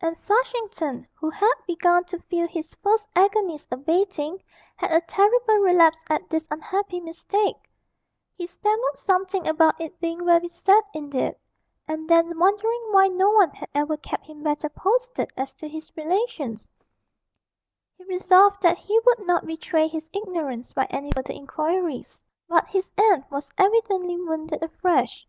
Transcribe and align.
And 0.00 0.18
Flushington, 0.18 1.06
who 1.12 1.28
had 1.28 1.52
begun 1.66 2.04
to 2.04 2.18
feel 2.18 2.48
his 2.48 2.72
first 2.82 3.06
agonies 3.14 3.66
abating, 3.70 4.42
had 4.74 4.90
a 4.90 5.02
terrible 5.02 5.56
relapse 5.58 6.02
at 6.08 6.30
this 6.30 6.48
unhappy 6.50 6.98
mistake; 6.98 7.56
he 8.34 8.46
stammered 8.46 8.96
something 8.96 9.46
about 9.46 9.78
it 9.78 10.00
being 10.00 10.24
very 10.24 10.48
sad 10.48 10.82
indeed, 10.94 11.36
and 11.86 12.08
then, 12.08 12.38
wondering 12.38 12.82
why 12.92 13.08
no 13.08 13.28
one 13.32 13.50
had 13.50 13.68
ever 13.74 13.98
kept 13.98 14.24
him 14.24 14.42
better 14.42 14.70
posted 14.70 15.28
as 15.36 15.52
to 15.56 15.68
his 15.68 15.94
relations, 15.94 16.72
he 17.98 18.04
resolved 18.04 18.62
that 18.62 18.78
he 18.78 18.98
would 19.00 19.26
not 19.26 19.44
betray 19.46 19.88
his 19.88 20.08
ignorance 20.14 20.72
by 20.72 20.86
any 20.88 21.10
further 21.14 21.34
inquiries. 21.34 22.24
But 22.48 22.66
his 22.68 22.90
aunt 22.96 23.30
was 23.30 23.50
evidently 23.58 24.16
wounded 24.18 24.62
afresh. 24.62 25.26